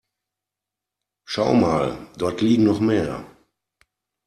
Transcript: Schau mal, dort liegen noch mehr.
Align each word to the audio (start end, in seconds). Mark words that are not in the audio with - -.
Schau 1.27 1.53
mal, 1.53 2.07
dort 2.17 2.41
liegen 2.41 2.63
noch 2.63 2.79
mehr. 2.79 3.23